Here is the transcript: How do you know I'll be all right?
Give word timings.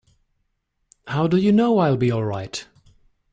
How 1.05 1.27
do 1.27 1.37
you 1.37 1.51
know 1.51 1.77
I'll 1.77 1.95
be 1.95 2.09
all 2.09 2.23
right? 2.23 2.65